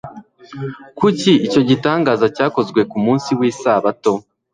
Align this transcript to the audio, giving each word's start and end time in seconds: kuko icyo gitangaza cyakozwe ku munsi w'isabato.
kuko 0.97 1.29
icyo 1.47 1.61
gitangaza 1.69 2.25
cyakozwe 2.35 2.81
ku 2.89 2.97
munsi 3.05 3.29
w'isabato. 3.39 4.13